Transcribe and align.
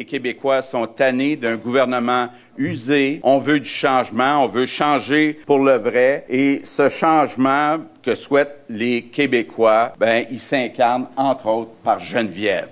les 0.00 0.06
Québécois 0.06 0.62
sont 0.62 0.86
tannés 0.86 1.36
d'un 1.36 1.56
gouvernement 1.56 2.28
usé. 2.56 3.20
On 3.22 3.36
veut 3.36 3.60
du 3.60 3.68
changement, 3.68 4.42
on 4.44 4.46
veut 4.46 4.64
changer 4.64 5.38
pour 5.44 5.58
le 5.58 5.76
vrai. 5.76 6.24
Et 6.30 6.60
ce 6.64 6.88
changement 6.88 7.76
que 8.02 8.14
souhaitent 8.14 8.64
les 8.70 9.02
Québécois, 9.02 9.92
ben, 10.00 10.24
il 10.30 10.40
s'incarne 10.40 11.06
entre 11.18 11.48
autres 11.48 11.72
par 11.84 11.98
Geneviève. 11.98 12.68